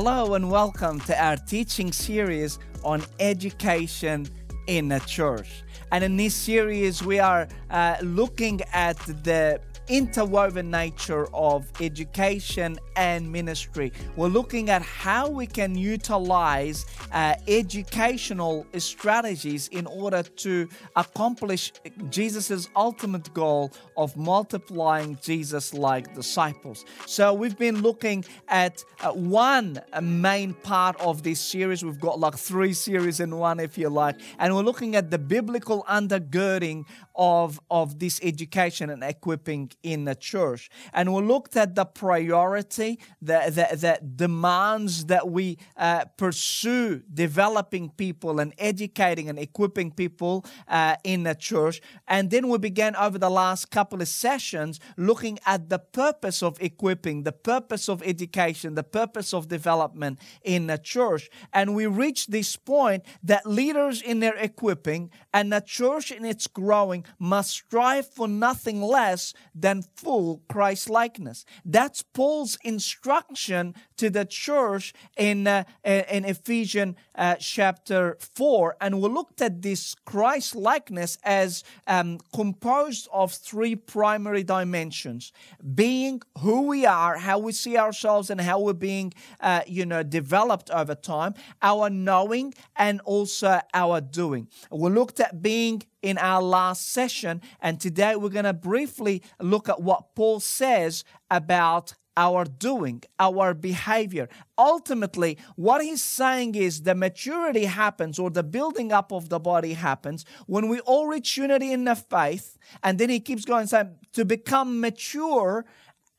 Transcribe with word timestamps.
Hello 0.00 0.34
and 0.34 0.48
welcome 0.48 1.00
to 1.00 1.20
our 1.20 1.34
teaching 1.34 1.90
series 1.90 2.60
on 2.84 3.02
education 3.18 4.28
in 4.68 4.92
a 4.92 5.00
church. 5.00 5.64
And 5.90 6.04
in 6.04 6.16
this 6.16 6.36
series, 6.36 7.02
we 7.02 7.18
are 7.18 7.48
uh, 7.68 7.96
looking 8.02 8.60
at 8.72 8.96
the 9.24 9.60
interwoven 9.88 10.70
nature 10.70 11.26
of 11.34 11.70
education 11.80 12.78
and 12.96 13.30
ministry. 13.30 13.92
We're 14.16 14.28
looking 14.28 14.70
at 14.70 14.82
how 14.82 15.28
we 15.28 15.46
can 15.46 15.76
utilize 15.76 16.86
uh, 17.12 17.34
educational 17.46 18.66
strategies 18.76 19.68
in 19.68 19.86
order 19.86 20.22
to 20.22 20.68
accomplish 20.96 21.72
Jesus' 22.10 22.68
ultimate 22.76 23.32
goal 23.34 23.72
of 23.96 24.16
multiplying 24.16 25.18
Jesus 25.22 25.72
like 25.72 26.14
disciples. 26.14 26.84
So, 27.06 27.32
we've 27.32 27.58
been 27.58 27.82
looking 27.82 28.24
at 28.48 28.84
uh, 29.00 29.12
one 29.12 29.80
main 30.02 30.54
part 30.54 31.00
of 31.00 31.22
this 31.22 31.40
series. 31.40 31.84
We've 31.84 32.00
got 32.00 32.18
like 32.18 32.36
three 32.36 32.72
series 32.72 33.20
in 33.20 33.36
one, 33.36 33.60
if 33.60 33.78
you 33.78 33.88
like, 33.88 34.16
and 34.38 34.54
we're 34.54 34.62
looking 34.62 34.96
at 34.96 35.10
the 35.10 35.18
biblical 35.18 35.84
undergirding 35.88 36.84
of, 37.14 37.60
of 37.70 37.98
this 37.98 38.20
education 38.22 38.90
and 38.90 39.02
equipping 39.02 39.70
in 39.82 40.04
the 40.04 40.14
church. 40.14 40.70
And 40.92 41.14
we 41.14 41.22
looked 41.22 41.56
at 41.56 41.74
the 41.74 41.84
priority, 41.84 42.98
the, 43.22 43.38
the, 43.50 43.98
demands 44.16 45.06
that 45.06 45.28
we 45.28 45.58
uh, 45.76 46.04
pursue 46.16 47.02
developing 47.12 47.90
people 47.90 48.40
and 48.40 48.52
educating 48.58 49.28
and 49.28 49.38
equipping 49.38 49.90
people 49.92 50.44
uh, 50.66 50.96
in 51.04 51.22
the 51.22 51.34
church. 51.34 51.80
And 52.06 52.30
then 52.30 52.48
we 52.48 52.58
began 52.58 52.96
over 52.96 53.18
the 53.18 53.30
last 53.30 53.70
couple 53.70 54.02
of 54.02 54.08
sessions 54.08 54.80
looking 54.96 55.38
at 55.46 55.68
the 55.68 55.78
purpose 55.78 56.42
of 56.42 56.60
equipping, 56.60 57.22
the 57.22 57.32
purpose 57.32 57.88
of 57.88 58.02
education, 58.02 58.74
the 58.74 58.82
purpose 58.82 59.32
of 59.32 59.48
development 59.48 60.18
in 60.42 60.66
the 60.66 60.78
church. 60.78 61.30
And 61.52 61.74
we 61.74 61.86
reached 61.86 62.30
this 62.30 62.56
point 62.56 63.04
that 63.22 63.46
leaders 63.46 64.02
in 64.02 64.20
their 64.20 64.36
equipping 64.36 65.10
and 65.32 65.52
the 65.52 65.60
church 65.60 66.10
in 66.10 66.24
its 66.24 66.46
growing 66.46 67.04
must 67.18 67.50
strive 67.50 68.08
for 68.08 68.26
nothing 68.26 68.82
less 68.82 69.34
than 69.54 69.67
full 69.96 70.42
Christ 70.48 70.90
likeness. 70.90 71.44
That's 71.64 72.02
Paul's 72.02 72.58
instruction 72.64 73.74
to 73.96 74.10
the 74.10 74.24
church 74.24 74.92
in, 75.16 75.46
uh, 75.46 75.64
in 75.84 76.24
Ephesians 76.24 76.96
uh, 77.14 77.36
chapter 77.36 78.16
4. 78.20 78.76
And 78.80 79.00
we 79.00 79.08
looked 79.08 79.40
at 79.42 79.62
this 79.62 79.94
Christ 80.04 80.54
likeness 80.54 81.18
as 81.22 81.64
um, 81.86 82.18
composed 82.34 83.08
of 83.12 83.32
three 83.32 83.74
primary 83.76 84.44
dimensions 84.44 85.32
being 85.74 86.20
who 86.38 86.62
we 86.62 86.86
are, 86.86 87.18
how 87.18 87.38
we 87.38 87.52
see 87.52 87.76
ourselves, 87.76 88.30
and 88.30 88.40
how 88.40 88.60
we're 88.60 88.72
being, 88.72 89.12
uh, 89.40 89.62
you 89.66 89.84
know, 89.84 90.02
developed 90.02 90.70
over 90.70 90.94
time, 90.94 91.34
our 91.62 91.90
knowing, 91.90 92.54
and 92.76 93.00
also 93.02 93.60
our 93.74 94.00
doing. 94.00 94.48
We 94.70 94.90
looked 94.90 95.20
at 95.20 95.42
being 95.42 95.82
in 96.02 96.18
our 96.18 96.42
last 96.42 96.88
session. 96.90 97.40
And 97.60 97.80
today 97.80 98.16
we're 98.16 98.28
going 98.28 98.44
to 98.44 98.52
briefly 98.52 99.22
look 99.40 99.68
at 99.68 99.82
what 99.82 100.14
Paul 100.14 100.40
says 100.40 101.04
about 101.30 101.94
our 102.16 102.44
doing, 102.44 103.00
our 103.20 103.54
behavior. 103.54 104.28
Ultimately, 104.58 105.38
what 105.54 105.82
he's 105.84 106.02
saying 106.02 106.56
is 106.56 106.82
the 106.82 106.96
maturity 106.96 107.66
happens 107.66 108.18
or 108.18 108.28
the 108.28 108.42
building 108.42 108.90
up 108.90 109.12
of 109.12 109.28
the 109.28 109.38
body 109.38 109.74
happens 109.74 110.24
when 110.46 110.68
we 110.68 110.80
all 110.80 111.06
reach 111.06 111.36
unity 111.36 111.72
in 111.72 111.84
the 111.84 111.94
faith. 111.94 112.58
And 112.82 112.98
then 112.98 113.08
he 113.08 113.20
keeps 113.20 113.44
going, 113.44 113.68
saying, 113.68 113.94
to 114.14 114.24
become 114.24 114.80
mature 114.80 115.64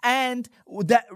and 0.03 0.47
that 0.83 1.07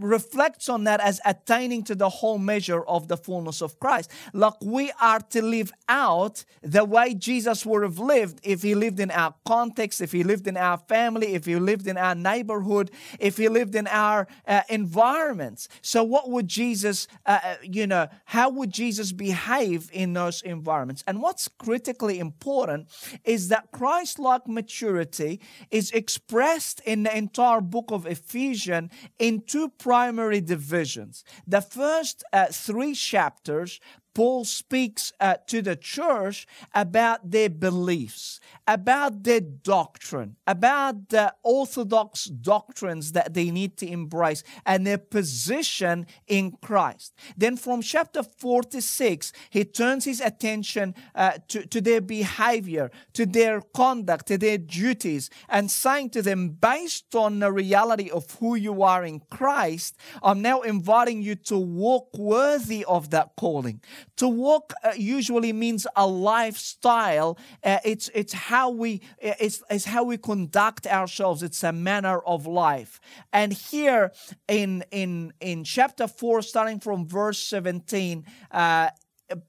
reflects 0.00 0.68
on 0.68 0.84
that 0.84 1.00
as 1.00 1.20
attaining 1.24 1.82
to 1.84 1.94
the 1.94 2.08
whole 2.08 2.38
measure 2.38 2.82
of 2.82 3.08
the 3.08 3.16
fullness 3.16 3.60
of 3.60 3.78
Christ. 3.80 4.10
Like 4.32 4.54
we 4.62 4.92
are 5.00 5.20
to 5.30 5.42
live 5.42 5.72
out 5.88 6.44
the 6.62 6.84
way 6.84 7.14
Jesus 7.14 7.64
would 7.66 7.82
have 7.82 7.98
lived 7.98 8.40
if 8.42 8.62
he 8.62 8.74
lived 8.74 9.00
in 9.00 9.10
our 9.10 9.34
context, 9.46 10.00
if 10.00 10.12
he 10.12 10.22
lived 10.22 10.46
in 10.46 10.56
our 10.56 10.78
family, 10.78 11.34
if 11.34 11.46
he 11.46 11.56
lived 11.56 11.86
in 11.86 11.96
our 11.96 12.14
neighborhood, 12.14 12.90
if 13.18 13.36
he 13.36 13.48
lived 13.48 13.74
in 13.74 13.86
our 13.88 14.26
uh, 14.46 14.62
environments. 14.68 15.68
So, 15.82 16.02
what 16.04 16.30
would 16.30 16.48
Jesus, 16.48 17.08
uh, 17.26 17.38
uh 17.42 17.54
you 17.62 17.86
know, 17.86 18.08
how 18.26 18.50
would 18.50 18.70
Jesus 18.70 19.12
behave 19.12 19.90
in 19.92 20.12
those 20.12 20.42
environments? 20.42 21.04
And 21.06 21.22
what's 21.22 21.48
critically 21.48 22.18
important 22.18 22.88
is 23.24 23.48
that 23.48 23.70
Christ 23.72 24.18
like 24.18 24.46
maturity 24.46 25.40
is 25.70 25.90
expressed 25.92 26.80
in 26.84 27.02
the 27.02 27.16
entire 27.16 27.60
book 27.60 27.86
of 27.90 28.06
Ephesians 28.06 28.90
in 29.18 29.42
two 29.42 29.68
primary 29.88 30.42
divisions. 30.42 31.24
The 31.46 31.62
first 31.62 32.22
uh, 32.34 32.48
three 32.52 32.92
chapters 32.92 33.80
Paul 34.18 34.44
speaks 34.44 35.12
uh, 35.20 35.36
to 35.46 35.62
the 35.62 35.76
church 35.76 36.44
about 36.74 37.30
their 37.30 37.48
beliefs, 37.48 38.40
about 38.66 39.22
their 39.22 39.40
doctrine, 39.40 40.34
about 40.44 41.10
the 41.10 41.32
orthodox 41.44 42.24
doctrines 42.24 43.12
that 43.12 43.34
they 43.34 43.52
need 43.52 43.76
to 43.76 43.86
embrace, 43.86 44.42
and 44.66 44.84
their 44.84 44.98
position 44.98 46.04
in 46.26 46.58
Christ. 46.60 47.14
Then 47.36 47.56
from 47.56 47.80
chapter 47.80 48.24
46, 48.24 49.32
he 49.50 49.64
turns 49.64 50.04
his 50.04 50.20
attention 50.20 50.96
uh, 51.14 51.38
to, 51.46 51.64
to 51.66 51.80
their 51.80 52.00
behavior, 52.00 52.90
to 53.12 53.24
their 53.24 53.60
conduct, 53.60 54.26
to 54.26 54.36
their 54.36 54.58
duties, 54.58 55.30
and 55.48 55.70
saying 55.70 56.10
to 56.10 56.22
them, 56.22 56.48
based 56.48 57.14
on 57.14 57.38
the 57.38 57.52
reality 57.52 58.10
of 58.10 58.28
who 58.40 58.56
you 58.56 58.82
are 58.82 59.04
in 59.04 59.20
Christ, 59.30 59.96
I'm 60.24 60.42
now 60.42 60.62
inviting 60.62 61.22
you 61.22 61.36
to 61.36 61.56
walk 61.56 62.18
worthy 62.18 62.84
of 62.84 63.10
that 63.10 63.36
calling 63.36 63.80
to 64.16 64.28
walk 64.28 64.72
uh, 64.82 64.92
usually 64.96 65.52
means 65.52 65.86
a 65.94 66.06
lifestyle. 66.06 67.38
Uh, 67.62 67.78
it's 67.84 68.08
it's 68.14 68.32
how 68.32 68.70
we 68.70 69.00
uh, 69.24 69.34
it's, 69.40 69.62
it's 69.70 69.84
how 69.84 70.04
we 70.04 70.16
conduct 70.16 70.86
ourselves. 70.86 71.42
It's 71.42 71.62
a 71.62 71.72
manner 71.72 72.18
of 72.20 72.46
life. 72.46 73.00
And 73.32 73.52
here 73.52 74.12
in 74.48 74.84
in 74.90 75.32
in 75.40 75.64
chapter 75.64 76.08
four, 76.08 76.42
starting 76.42 76.80
from 76.80 77.06
verse 77.06 77.38
seventeen. 77.38 78.24
Uh, 78.50 78.90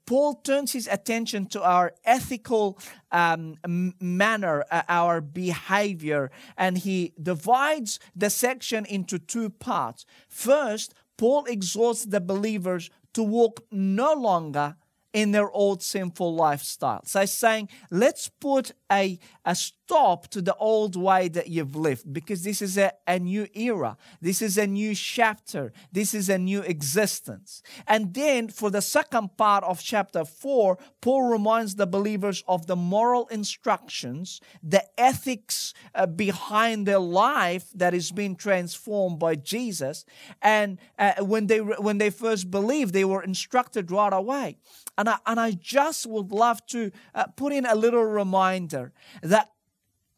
Paul 0.04 0.34
turns 0.34 0.72
his 0.72 0.86
attention 0.86 1.46
to 1.46 1.62
our 1.62 1.94
ethical 2.04 2.78
um, 3.10 3.56
manner, 3.98 4.62
uh, 4.70 4.82
our 4.90 5.22
behavior, 5.22 6.30
and 6.58 6.76
he 6.76 7.14
divides 7.22 7.98
the 8.14 8.28
section 8.28 8.84
into 8.84 9.18
two 9.18 9.48
parts. 9.48 10.04
First, 10.28 10.92
Paul 11.16 11.46
exhorts 11.46 12.04
the 12.04 12.20
believers 12.20 12.90
to 13.14 13.22
walk 13.22 13.64
no 13.70 14.12
longer 14.12 14.76
in 15.12 15.32
their 15.32 15.50
old 15.50 15.82
sinful 15.82 16.34
lifestyle. 16.34 17.00
So 17.04 17.24
saying, 17.24 17.68
let's 17.90 18.28
put 18.28 18.72
a, 18.90 19.18
a 19.44 19.54
stop 19.90 20.28
to 20.28 20.40
the 20.40 20.54
old 20.56 20.94
way 20.94 21.28
that 21.28 21.48
you've 21.48 21.74
lived 21.74 22.12
because 22.12 22.44
this 22.44 22.62
is 22.62 22.78
a, 22.78 22.92
a 23.06 23.18
new 23.18 23.46
era. 23.54 23.96
This 24.20 24.40
is 24.40 24.56
a 24.56 24.66
new 24.66 24.94
chapter. 24.94 25.72
This 25.90 26.14
is 26.14 26.28
a 26.28 26.38
new 26.38 26.62
existence. 26.62 27.62
And 27.86 28.14
then 28.14 28.48
for 28.48 28.70
the 28.70 28.82
second 28.82 29.36
part 29.36 29.64
of 29.64 29.82
chapter 29.82 30.24
4, 30.24 30.78
Paul 31.00 31.22
reminds 31.24 31.74
the 31.74 31.86
believers 31.86 32.44
of 32.46 32.66
the 32.66 32.76
moral 32.76 33.26
instructions, 33.28 34.40
the 34.62 34.84
ethics 34.98 35.74
uh, 35.94 36.06
behind 36.06 36.86
their 36.86 37.00
life 37.00 37.66
that 37.74 37.94
is 37.94 38.12
being 38.12 38.36
transformed 38.36 39.18
by 39.18 39.34
Jesus. 39.34 40.04
And 40.40 40.78
uh, 40.98 41.24
when 41.24 41.46
they 41.48 41.58
when 41.58 41.98
they 41.98 42.10
first 42.10 42.50
believed, 42.50 42.92
they 42.92 43.04
were 43.04 43.22
instructed 43.22 43.90
right 43.90 44.12
away. 44.12 44.58
And 44.96 45.08
I, 45.08 45.18
and 45.26 45.40
I 45.40 45.52
just 45.52 46.06
would 46.06 46.30
love 46.30 46.64
to 46.66 46.90
uh, 47.14 47.26
put 47.36 47.52
in 47.52 47.66
a 47.66 47.74
little 47.74 48.04
reminder 48.04 48.79
that 49.22 49.50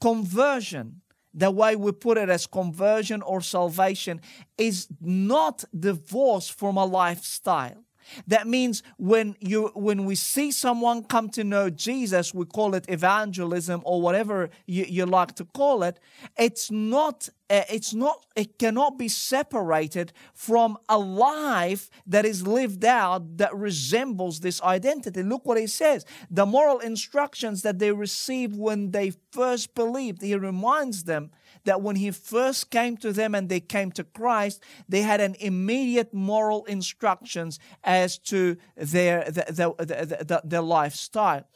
conversion, 0.00 1.00
the 1.34 1.50
way 1.50 1.76
we 1.76 1.92
put 1.92 2.18
it 2.18 2.28
as 2.28 2.46
conversion 2.46 3.22
or 3.22 3.40
salvation, 3.40 4.20
is 4.58 4.88
not 5.00 5.64
divorced 5.78 6.52
from 6.52 6.76
a 6.76 6.84
lifestyle. 6.84 7.84
That 8.26 8.46
means 8.46 8.82
when 8.98 9.36
you 9.40 9.70
when 9.74 10.04
we 10.04 10.14
see 10.14 10.50
someone 10.52 11.04
come 11.04 11.28
to 11.30 11.44
know 11.44 11.70
Jesus, 11.70 12.34
we 12.34 12.44
call 12.44 12.74
it 12.74 12.84
evangelism 12.88 13.82
or 13.84 14.00
whatever 14.00 14.50
you, 14.66 14.84
you 14.88 15.06
like 15.06 15.34
to 15.36 15.44
call 15.44 15.82
it. 15.82 15.98
It's 16.38 16.70
not 16.70 17.28
uh, 17.52 17.64
it's 17.68 17.92
not 17.92 18.24
it 18.34 18.58
cannot 18.58 18.98
be 18.98 19.08
separated 19.08 20.12
from 20.32 20.78
a 20.88 20.98
life 20.98 21.90
that 22.06 22.24
is 22.24 22.46
lived 22.46 22.84
out 22.84 23.36
that 23.36 23.54
resembles 23.54 24.40
this 24.40 24.62
identity 24.62 25.22
look 25.22 25.44
what 25.44 25.58
he 25.58 25.66
says 25.66 26.06
the 26.30 26.46
moral 26.46 26.78
instructions 26.78 27.60
that 27.60 27.78
they 27.78 27.92
received 27.92 28.56
when 28.56 28.90
they 28.92 29.12
first 29.32 29.74
believed 29.74 30.22
he 30.22 30.34
reminds 30.34 31.04
them 31.04 31.30
that 31.64 31.80
when 31.80 31.96
he 31.96 32.10
first 32.10 32.70
came 32.70 32.96
to 32.98 33.12
them 33.12 33.34
and 33.34 33.48
they 33.48 33.60
came 33.60 33.92
to 33.92 34.04
Christ, 34.04 34.62
they 34.88 35.02
had 35.02 35.20
an 35.20 35.36
immediate 35.40 36.12
moral 36.12 36.64
instructions 36.64 37.58
as 37.84 38.18
to 38.18 38.56
their, 38.76 39.24
the, 39.24 39.44
the, 39.48 40.24
the, 40.24 40.40
their 40.44 40.62
lifestyle. 40.62 41.46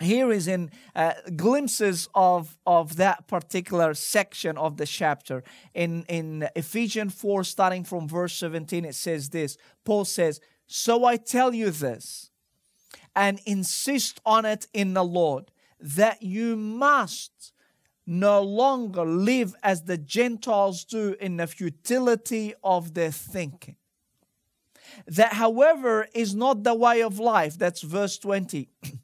here 0.00 0.30
is 0.30 0.46
in 0.46 0.70
uh, 0.94 1.14
glimpses 1.36 2.08
of, 2.14 2.56
of 2.66 2.96
that 2.96 3.26
particular 3.26 3.94
section 3.94 4.56
of 4.56 4.76
the 4.76 4.86
chapter. 4.86 5.42
In, 5.74 6.04
in 6.08 6.48
Ephesians 6.54 7.14
4, 7.14 7.44
starting 7.44 7.84
from 7.84 8.08
verse 8.08 8.34
17, 8.34 8.84
it 8.84 8.94
says 8.94 9.30
this 9.30 9.58
Paul 9.84 10.04
says, 10.04 10.40
So 10.66 11.04
I 11.04 11.16
tell 11.16 11.52
you 11.52 11.70
this, 11.70 12.30
and 13.16 13.40
insist 13.46 14.20
on 14.24 14.44
it 14.44 14.68
in 14.72 14.94
the 14.94 15.04
Lord, 15.04 15.50
that 15.80 16.22
you 16.22 16.56
must 16.56 17.52
no 18.08 18.42
longer 18.42 19.04
live 19.04 19.54
as 19.62 19.82
the 19.82 19.98
Gentiles 19.98 20.82
do 20.82 21.14
in 21.20 21.36
the 21.36 21.46
futility 21.46 22.54
of 22.64 22.94
their 22.94 23.10
thinking. 23.10 23.76
That, 25.06 25.34
however, 25.34 26.08
is 26.14 26.34
not 26.34 26.64
the 26.64 26.74
way 26.74 27.02
of 27.02 27.18
life. 27.18 27.58
That's 27.58 27.82
verse 27.82 28.18
20. 28.18 28.68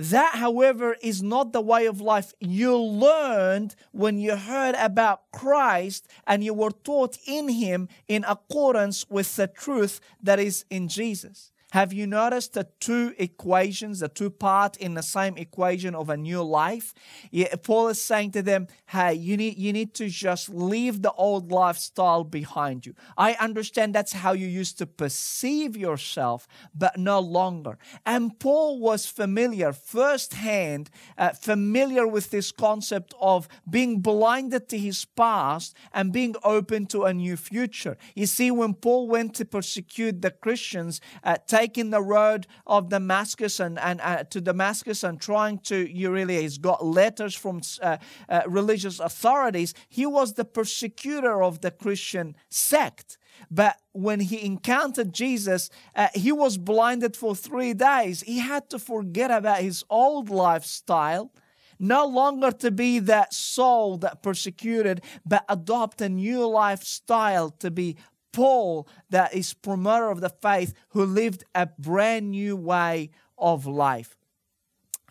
That, 0.00 0.36
however, 0.36 0.96
is 1.02 1.24
not 1.24 1.52
the 1.52 1.60
way 1.60 1.86
of 1.86 2.00
life 2.00 2.32
you 2.38 2.76
learned 2.76 3.74
when 3.90 4.16
you 4.16 4.36
heard 4.36 4.76
about 4.76 5.22
Christ 5.32 6.06
and 6.24 6.44
you 6.44 6.54
were 6.54 6.70
taught 6.70 7.18
in 7.26 7.48
Him 7.48 7.88
in 8.06 8.24
accordance 8.28 9.04
with 9.10 9.34
the 9.34 9.48
truth 9.48 9.98
that 10.22 10.38
is 10.38 10.64
in 10.70 10.86
Jesus. 10.86 11.50
Have 11.72 11.92
you 11.92 12.06
noticed 12.06 12.54
the 12.54 12.66
two 12.80 13.14
equations, 13.18 14.00
the 14.00 14.08
two 14.08 14.30
parts 14.30 14.78
in 14.78 14.94
the 14.94 15.02
same 15.02 15.36
equation 15.36 15.94
of 15.94 16.08
a 16.08 16.16
new 16.16 16.42
life? 16.42 16.94
Yeah, 17.30 17.54
Paul 17.62 17.88
is 17.88 18.00
saying 18.00 18.30
to 18.32 18.42
them, 18.42 18.68
hey, 18.86 19.12
you 19.12 19.36
need, 19.36 19.58
you 19.58 19.74
need 19.74 19.92
to 19.94 20.08
just 20.08 20.48
leave 20.48 21.02
the 21.02 21.12
old 21.12 21.52
lifestyle 21.52 22.24
behind 22.24 22.86
you. 22.86 22.94
I 23.18 23.34
understand 23.34 23.94
that's 23.94 24.14
how 24.14 24.32
you 24.32 24.46
used 24.46 24.78
to 24.78 24.86
perceive 24.86 25.76
yourself, 25.76 26.48
but 26.74 26.96
no 26.96 27.20
longer. 27.20 27.76
And 28.06 28.38
Paul 28.40 28.78
was 28.80 29.04
familiar, 29.04 29.74
firsthand, 29.74 30.88
uh, 31.18 31.30
familiar 31.30 32.06
with 32.06 32.30
this 32.30 32.50
concept 32.50 33.12
of 33.20 33.46
being 33.68 34.00
blinded 34.00 34.70
to 34.70 34.78
his 34.78 35.04
past 35.04 35.76
and 35.92 36.14
being 36.14 36.34
open 36.42 36.86
to 36.86 37.04
a 37.04 37.12
new 37.12 37.36
future. 37.36 37.98
You 38.14 38.24
see, 38.24 38.50
when 38.50 38.72
Paul 38.72 39.06
went 39.06 39.34
to 39.34 39.44
persecute 39.44 40.22
the 40.22 40.30
Christians, 40.30 41.02
uh, 41.22 41.36
taking 41.58 41.90
the 41.90 42.00
road 42.00 42.46
of 42.66 42.88
Damascus 42.88 43.58
and, 43.58 43.78
and 43.78 44.00
uh, 44.00 44.22
to 44.24 44.40
Damascus 44.40 45.02
and 45.02 45.20
trying 45.20 45.58
to, 45.58 45.76
really, 46.08 46.40
he's 46.42 46.58
got 46.58 46.84
letters 46.84 47.34
from 47.34 47.60
uh, 47.82 47.96
uh, 48.28 48.42
religious 48.46 49.00
authorities. 49.00 49.74
He 49.88 50.06
was 50.06 50.34
the 50.34 50.44
persecutor 50.44 51.42
of 51.42 51.60
the 51.60 51.72
Christian 51.72 52.36
sect. 52.48 53.18
But 53.50 53.76
when 53.92 54.20
he 54.20 54.44
encountered 54.44 55.12
Jesus, 55.12 55.70
uh, 55.94 56.08
he 56.14 56.32
was 56.32 56.58
blinded 56.58 57.16
for 57.16 57.34
three 57.34 57.74
days. 57.74 58.22
He 58.22 58.38
had 58.38 58.70
to 58.70 58.78
forget 58.78 59.30
about 59.30 59.58
his 59.58 59.84
old 59.90 60.30
lifestyle 60.30 61.32
no 61.80 62.04
longer 62.06 62.50
to 62.50 62.72
be 62.72 62.98
that 62.98 63.32
Saul 63.32 63.98
that 63.98 64.20
persecuted, 64.20 65.00
but 65.24 65.44
adopt 65.48 66.00
a 66.00 66.08
new 66.08 66.44
lifestyle 66.44 67.50
to 67.50 67.70
be 67.70 67.96
Paul, 68.38 68.86
that 69.10 69.34
is 69.34 69.52
promoter 69.52 70.10
of 70.10 70.20
the 70.20 70.28
faith, 70.28 70.72
who 70.90 71.04
lived 71.04 71.42
a 71.56 71.66
brand 71.66 72.30
new 72.30 72.54
way 72.54 73.10
of 73.36 73.66
life. 73.66 74.16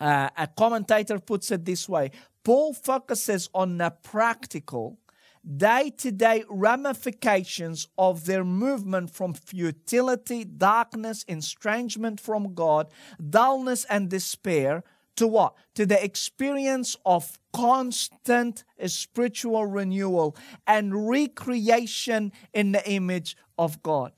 Uh, 0.00 0.30
a 0.34 0.46
commentator 0.46 1.18
puts 1.18 1.50
it 1.50 1.66
this 1.66 1.86
way 1.86 2.10
Paul 2.42 2.72
focuses 2.72 3.50
on 3.52 3.76
the 3.76 3.90
practical, 3.90 4.98
day 5.44 5.90
to 5.98 6.10
day 6.10 6.44
ramifications 6.48 7.86
of 7.98 8.24
their 8.24 8.44
movement 8.44 9.10
from 9.10 9.34
futility, 9.34 10.46
darkness, 10.46 11.26
estrangement 11.28 12.20
from 12.20 12.54
God, 12.54 12.86
dullness, 13.28 13.84
and 13.90 14.08
despair 14.08 14.84
to 15.18 15.26
what? 15.26 15.54
To 15.74 15.84
the 15.84 16.02
experience 16.02 16.96
of 17.04 17.38
constant 17.52 18.64
spiritual 18.86 19.66
renewal 19.66 20.36
and 20.66 21.08
recreation 21.08 22.32
in 22.52 22.72
the 22.72 22.90
image 22.90 23.36
of 23.58 23.82
God. 23.82 24.12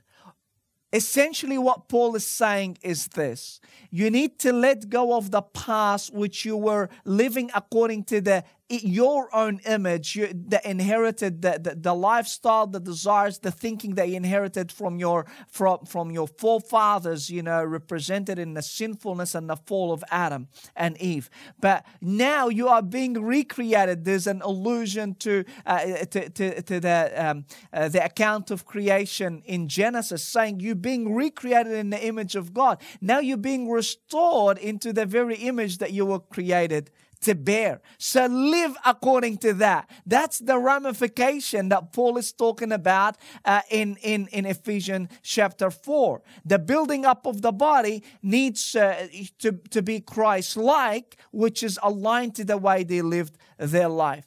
Essentially, 0.92 1.56
what 1.56 1.88
Paul 1.88 2.16
is 2.16 2.26
saying 2.26 2.78
is 2.82 3.08
this 3.08 3.60
you 3.90 4.10
need 4.10 4.38
to 4.40 4.52
let 4.52 4.88
go 4.88 5.16
of 5.16 5.30
the 5.30 5.42
past, 5.42 6.12
which 6.12 6.44
you 6.44 6.56
were 6.56 6.88
living 7.04 7.50
according 7.54 8.04
to 8.04 8.20
the 8.20 8.44
your 8.70 9.34
own 9.34 9.60
image, 9.66 10.14
you, 10.14 10.28
the 10.28 10.60
inherited, 10.68 11.42
the, 11.42 11.58
the, 11.60 11.74
the, 11.74 11.94
lifestyle, 11.94 12.68
the 12.68 12.78
desires, 12.78 13.38
the 13.40 13.50
thinking 13.50 13.96
they 13.96 14.14
inherited 14.14 14.70
from 14.70 14.98
your 15.00 15.26
from, 15.48 15.84
from 15.84 16.12
your 16.12 16.28
forefathers, 16.28 17.28
you 17.28 17.42
know, 17.42 17.64
represented 17.64 18.38
in 18.38 18.54
the 18.54 18.62
sinfulness 18.62 19.34
and 19.34 19.50
the 19.50 19.56
fall 19.56 19.92
of 19.92 20.04
Adam 20.10 20.46
and 20.76 20.96
Eve. 20.98 21.28
But 21.60 21.84
now 22.00 22.48
you 22.48 22.68
are 22.68 22.82
being 22.82 23.14
recreated. 23.14 24.04
There's 24.04 24.28
an 24.28 24.40
allusion 24.42 25.16
to 25.16 25.44
uh, 25.66 25.80
to, 26.06 26.28
to, 26.30 26.62
to, 26.62 26.80
the 26.80 27.12
um, 27.16 27.44
uh, 27.72 27.88
the 27.88 28.04
account 28.04 28.52
of 28.52 28.66
creation 28.66 29.42
in 29.46 29.68
Genesis, 29.68 30.22
saying 30.22 30.60
you're 30.60 30.76
being 30.76 31.12
recreated 31.12 31.72
in 31.72 31.90
the 31.90 32.06
image 32.06 32.36
of 32.36 32.54
God. 32.54 32.80
Now 33.00 33.18
you're 33.18 33.36
being 33.36 33.68
restored 33.68 34.58
into 34.58 34.92
the 34.92 35.06
very 35.06 35.36
image 35.36 35.78
that 35.78 35.92
you 35.92 36.06
were 36.06 36.20
created 36.20 36.90
to 37.22 37.34
bear. 37.34 37.80
So 37.98 38.26
live 38.26 38.76
according 38.84 39.38
to 39.38 39.52
that. 39.54 39.90
That's 40.06 40.38
the 40.38 40.58
ramification 40.58 41.68
that 41.68 41.92
Paul 41.92 42.16
is 42.16 42.32
talking 42.32 42.72
about 42.72 43.16
uh, 43.44 43.60
in, 43.70 43.96
in, 44.02 44.28
in 44.28 44.46
Ephesians 44.46 45.08
chapter 45.22 45.70
4. 45.70 46.22
The 46.44 46.58
building 46.58 47.04
up 47.04 47.26
of 47.26 47.42
the 47.42 47.52
body 47.52 48.02
needs 48.22 48.74
uh, 48.74 49.08
to, 49.40 49.52
to 49.70 49.82
be 49.82 50.00
Christ 50.00 50.56
like, 50.56 51.16
which 51.30 51.62
is 51.62 51.78
aligned 51.82 52.34
to 52.36 52.44
the 52.44 52.56
way 52.56 52.84
they 52.84 53.02
lived 53.02 53.36
their 53.58 53.88
life. 53.88 54.26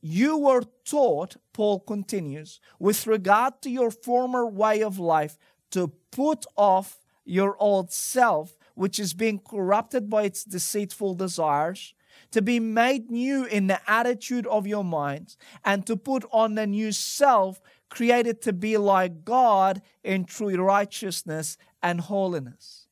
You 0.00 0.38
were 0.38 0.62
taught, 0.84 1.36
Paul 1.52 1.80
continues, 1.80 2.58
with 2.78 3.06
regard 3.06 3.60
to 3.62 3.70
your 3.70 3.90
former 3.90 4.46
way 4.46 4.82
of 4.82 4.98
life, 4.98 5.36
to 5.72 5.92
put 6.10 6.46
off 6.56 6.98
your 7.26 7.54
old 7.60 7.92
self, 7.92 8.56
which 8.74 8.98
is 8.98 9.12
being 9.12 9.38
corrupted 9.38 10.08
by 10.08 10.22
its 10.22 10.42
deceitful 10.42 11.14
desires 11.14 11.94
to 12.30 12.42
be 12.42 12.60
made 12.60 13.10
new 13.10 13.44
in 13.44 13.66
the 13.66 13.80
attitude 13.90 14.46
of 14.46 14.66
your 14.66 14.84
minds, 14.84 15.36
and 15.64 15.86
to 15.86 15.96
put 15.96 16.24
on 16.32 16.54
the 16.54 16.66
new 16.66 16.92
self 16.92 17.60
created 17.88 18.40
to 18.42 18.52
be 18.52 18.76
like 18.76 19.24
God 19.24 19.82
in 20.04 20.24
true 20.24 20.54
righteousness 20.56 21.58
and 21.82 22.00
holiness. 22.00 22.86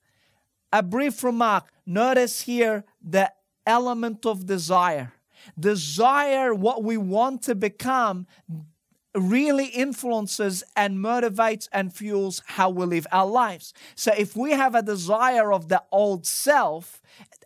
A 0.72 0.82
brief 0.82 1.22
remark 1.22 1.70
notice 1.86 2.42
here 2.42 2.84
the 3.02 3.32
element 3.66 4.26
of 4.26 4.46
desire. 4.46 5.12
Desire, 5.58 6.54
what 6.54 6.82
we 6.82 6.96
want 6.96 7.42
to 7.42 7.54
become, 7.54 8.26
really 9.14 9.66
influences 9.66 10.62
and 10.76 10.98
motivates 10.98 11.68
and 11.72 11.92
fuels 11.92 12.42
how 12.46 12.70
we 12.70 12.84
live 12.84 13.06
our 13.10 13.26
lives. 13.26 13.72
So 13.94 14.12
if 14.16 14.36
we 14.36 14.52
have 14.52 14.74
a 14.74 14.82
desire 14.82 15.52
of 15.52 15.68
the 15.68 15.82
old 15.90 16.26
self, 16.26 17.00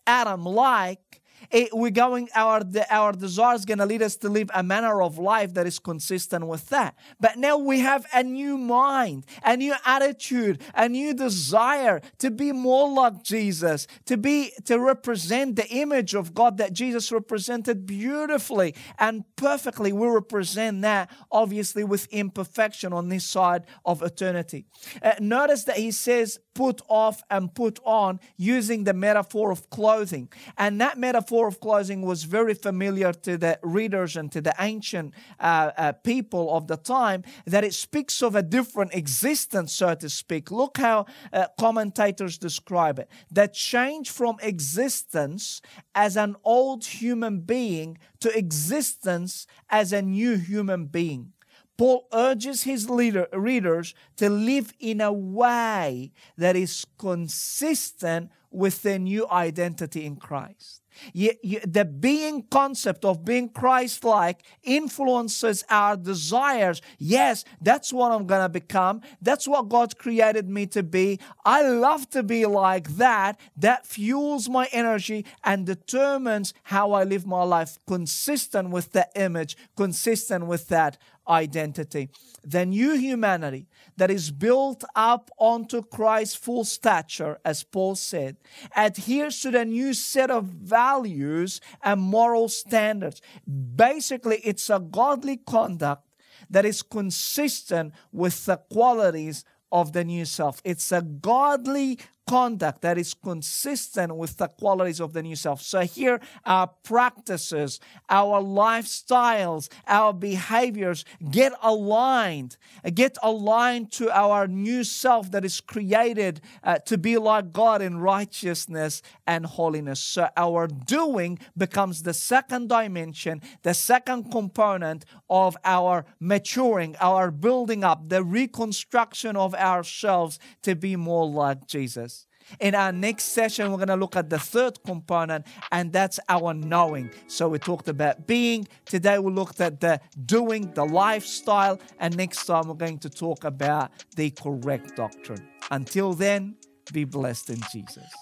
Adam 0.06 0.44
like, 0.44 1.21
it, 1.52 1.70
we're 1.72 1.90
going 1.90 2.28
our 2.34 2.62
our 2.90 3.12
desire 3.12 3.54
is 3.54 3.64
going 3.64 3.78
to 3.78 3.86
lead 3.86 4.02
us 4.02 4.16
to 4.16 4.28
live 4.28 4.50
a 4.54 4.62
manner 4.62 5.02
of 5.02 5.18
life 5.18 5.54
that 5.54 5.66
is 5.66 5.78
consistent 5.78 6.46
with 6.46 6.68
that. 6.70 6.96
But 7.20 7.36
now 7.36 7.58
we 7.58 7.80
have 7.80 8.06
a 8.12 8.22
new 8.22 8.58
mind 8.58 9.26
a 9.44 9.56
new 9.56 9.74
attitude 9.84 10.60
a 10.74 10.88
new 10.88 11.14
desire 11.14 12.00
to 12.18 12.30
be 12.30 12.52
more 12.52 12.90
like 12.90 13.22
jesus 13.22 13.86
to 14.06 14.16
be 14.16 14.52
to 14.64 14.78
represent 14.78 15.56
the 15.56 15.68
image 15.68 16.14
of 16.14 16.34
god 16.34 16.56
that 16.58 16.72
jesus 16.72 17.12
represented 17.12 17.86
beautifully 17.86 18.74
and 18.98 19.24
perfectly. 19.36 19.92
We 19.92 20.06
represent 20.06 20.82
that 20.82 21.10
obviously 21.30 21.84
with 21.84 22.06
imperfection 22.12 22.92
on 22.92 23.08
this 23.08 23.24
side 23.24 23.64
of 23.84 24.02
eternity. 24.02 24.66
Uh, 25.02 25.14
notice 25.20 25.64
that 25.64 25.76
he 25.76 25.90
says 25.90 26.38
put 26.54 26.80
off 26.88 27.22
and 27.30 27.54
put 27.54 27.78
on 27.84 28.20
using 28.36 28.84
the 28.84 28.94
metaphor 28.94 29.50
of 29.50 29.70
clothing 29.70 30.28
and 30.58 30.80
that 30.80 30.98
metaphor 30.98 31.48
of 31.48 31.60
clothing 31.60 32.02
was 32.02 32.24
very 32.24 32.54
familiar 32.54 33.12
to 33.12 33.36
the 33.36 33.58
readers 33.62 34.16
and 34.16 34.30
to 34.32 34.40
the 34.40 34.54
ancient 34.58 35.14
uh, 35.40 35.70
uh, 35.76 35.92
people 35.92 36.54
of 36.54 36.66
the 36.66 36.76
time, 36.76 37.22
that 37.46 37.64
it 37.64 37.74
speaks 37.74 38.22
of 38.22 38.34
a 38.34 38.42
different 38.42 38.94
existence, 38.94 39.72
so 39.72 39.94
to 39.94 40.08
speak. 40.08 40.50
Look 40.50 40.78
how 40.78 41.06
uh, 41.32 41.46
commentators 41.58 42.38
describe 42.38 42.98
it 42.98 43.08
the 43.30 43.48
change 43.48 44.10
from 44.10 44.36
existence 44.42 45.60
as 45.94 46.16
an 46.16 46.36
old 46.44 46.84
human 46.84 47.40
being 47.40 47.98
to 48.20 48.36
existence 48.36 49.46
as 49.70 49.92
a 49.92 50.02
new 50.02 50.36
human 50.36 50.86
being. 50.86 51.32
Paul 51.76 52.06
urges 52.12 52.64
his 52.64 52.88
leader, 52.88 53.26
readers 53.32 53.94
to 54.16 54.28
live 54.28 54.72
in 54.78 55.00
a 55.00 55.12
way 55.12 56.12
that 56.36 56.56
is 56.56 56.86
consistent 56.98 58.30
with 58.52 58.82
their 58.82 58.98
new 58.98 59.26
identity 59.30 60.04
in 60.04 60.16
Christ. 60.16 60.82
The 61.14 61.90
being 61.98 62.42
concept 62.50 63.06
of 63.06 63.24
being 63.24 63.48
Christ 63.48 64.04
like 64.04 64.42
influences 64.62 65.64
our 65.70 65.96
desires. 65.96 66.82
Yes, 66.98 67.46
that's 67.62 67.94
what 67.94 68.12
I'm 68.12 68.26
going 68.26 68.42
to 68.42 68.50
become. 68.50 69.00
That's 69.22 69.48
what 69.48 69.70
God 69.70 69.96
created 69.96 70.50
me 70.50 70.66
to 70.66 70.82
be. 70.82 71.18
I 71.46 71.62
love 71.66 72.10
to 72.10 72.22
be 72.22 72.44
like 72.44 72.96
that. 72.96 73.40
That 73.56 73.86
fuels 73.86 74.50
my 74.50 74.68
energy 74.70 75.24
and 75.42 75.64
determines 75.64 76.52
how 76.64 76.92
I 76.92 77.04
live 77.04 77.24
my 77.24 77.42
life, 77.42 77.78
consistent 77.86 78.68
with 78.68 78.92
the 78.92 79.08
image, 79.16 79.56
consistent 79.76 80.46
with 80.46 80.68
that 80.68 80.98
identity. 81.26 82.10
The 82.44 82.66
new 82.66 82.98
humanity 82.98 83.66
that 83.96 84.10
is 84.10 84.30
built 84.30 84.84
up 84.94 85.30
onto 85.38 85.80
Christ's 85.80 86.34
full 86.34 86.64
stature, 86.64 87.38
as 87.44 87.62
Paul 87.62 87.94
said, 87.94 88.36
adheres 88.76 89.40
to 89.40 89.50
the 89.50 89.64
new 89.64 89.94
set 89.94 90.30
of 90.30 90.44
values 90.44 91.60
and 91.82 92.00
moral 92.00 92.48
standards. 92.48 93.20
Basically, 93.46 94.38
it's 94.44 94.70
a 94.70 94.78
godly 94.78 95.38
conduct 95.38 96.06
that 96.50 96.64
is 96.64 96.82
consistent 96.82 97.94
with 98.12 98.44
the 98.46 98.56
qualities 98.56 99.44
of 99.70 99.92
the 99.92 100.04
new 100.04 100.24
self. 100.24 100.60
It's 100.64 100.92
a 100.92 101.02
godly 101.02 101.98
conduct 102.26 102.82
that 102.82 102.98
is 102.98 103.14
consistent 103.14 104.14
with 104.16 104.36
the 104.36 104.48
qualities 104.48 105.00
of 105.00 105.12
the 105.12 105.22
new 105.22 105.36
self. 105.36 105.60
So 105.62 105.80
here, 105.80 106.20
our 106.44 106.68
practices, 106.82 107.80
our 108.08 108.40
lifestyles, 108.40 109.68
our 109.86 110.12
behaviors 110.12 111.04
get 111.30 111.52
aligned, 111.62 112.56
get 112.94 113.18
aligned 113.22 113.92
to 113.92 114.10
our 114.10 114.46
new 114.46 114.84
self 114.84 115.30
that 115.32 115.44
is 115.44 115.60
created 115.60 116.40
uh, 116.62 116.78
to 116.86 116.98
be 116.98 117.18
like 117.18 117.52
God 117.52 117.82
in 117.82 117.98
righteousness 117.98 119.02
and 119.26 119.44
holiness. 119.44 120.00
So 120.00 120.28
our 120.36 120.66
doing 120.66 121.38
becomes 121.56 122.02
the 122.02 122.14
second 122.14 122.68
dimension, 122.68 123.42
the 123.62 123.74
second 123.74 124.30
component 124.30 125.04
of 125.28 125.56
our 125.64 126.04
maturing, 126.20 126.96
our 127.00 127.30
building 127.30 127.84
up, 127.84 128.08
the 128.08 128.22
reconstruction 128.22 129.36
of 129.36 129.54
ourselves 129.54 130.38
to 130.62 130.74
be 130.74 130.96
more 130.96 131.26
like 131.26 131.66
Jesus. 131.66 132.21
In 132.60 132.74
our 132.74 132.92
next 132.92 133.24
session, 133.24 133.70
we're 133.70 133.78
going 133.78 133.88
to 133.88 133.96
look 133.96 134.16
at 134.16 134.30
the 134.30 134.38
third 134.38 134.82
component, 134.84 135.46
and 135.70 135.92
that's 135.92 136.18
our 136.28 136.54
knowing. 136.54 137.10
So 137.26 137.48
we 137.48 137.58
talked 137.58 137.88
about 137.88 138.26
being. 138.26 138.68
Today, 138.84 139.18
we 139.18 139.32
looked 139.32 139.60
at 139.60 139.80
the 139.80 140.00
doing, 140.26 140.72
the 140.72 140.84
lifestyle, 140.84 141.80
and 141.98 142.16
next 142.16 142.44
time, 142.46 142.68
we're 142.68 142.74
going 142.74 142.98
to 143.00 143.10
talk 143.10 143.44
about 143.44 143.90
the 144.16 144.30
correct 144.30 144.96
doctrine. 144.96 145.48
Until 145.70 146.14
then, 146.14 146.56
be 146.92 147.04
blessed 147.04 147.50
in 147.50 147.60
Jesus. 147.72 148.12